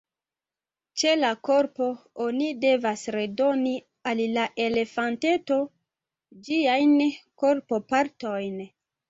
[1.01, 1.89] Ĉe la korpo
[2.25, 3.75] oni devas redoni
[4.13, 5.59] al la elefanteto
[6.49, 6.99] ĝiajn
[7.45, 8.59] korpopartojn.